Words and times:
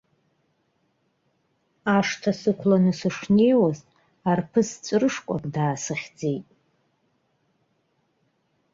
Ашҭа 1.95 2.31
сықәланы 2.39 2.91
сышнеиуаз, 2.99 3.79
арԥыс 4.29 4.69
ҵәрышкәак 4.85 5.43
даасыхьӡеит. 5.53 6.47